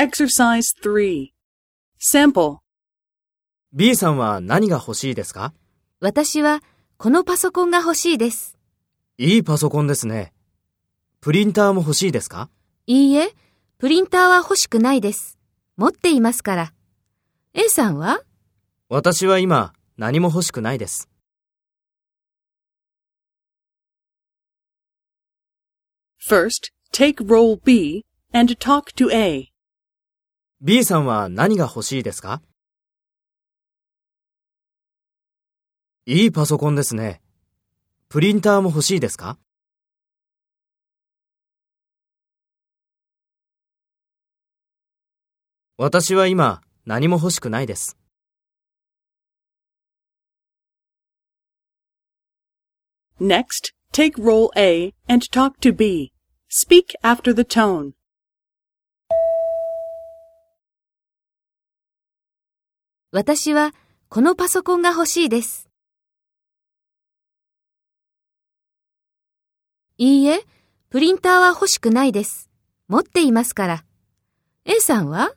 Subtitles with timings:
[0.00, 1.28] Exercise 3.
[2.00, 2.56] Sample.
[3.74, 5.52] B さんは何が欲しいですか？
[6.00, 6.62] 私は
[6.96, 8.56] このパソコンが欲しいです。
[9.18, 10.32] いいパソコンですね。
[11.20, 12.48] プリンターも欲しいですか？
[12.86, 13.34] いいえ、
[13.76, 15.38] プリンターは欲しくないです。
[15.76, 16.72] 持っていますから。
[17.52, 18.22] A さんは？
[18.88, 21.10] 私は今何も欲しくないです。
[26.26, 29.48] First, take role B and talk to A.
[30.62, 32.42] B さんは何が欲しいですか？
[36.04, 37.22] いいパソコンですね。
[38.10, 39.38] プリンターも欲しいですか？
[45.78, 47.96] 私は今何も欲しくないです。
[53.18, 56.12] Next, take role A and talk to B.
[56.50, 57.92] Speak after the tone.
[63.12, 63.74] 私は
[64.08, 65.68] このパソコンが欲しいです。
[69.98, 70.44] いいえ、
[70.90, 72.48] プリンターは欲しくないです。
[72.86, 73.84] 持っていますから。
[74.64, 75.32] A さんは？